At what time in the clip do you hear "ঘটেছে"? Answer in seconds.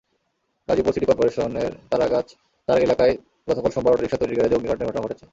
5.05-5.25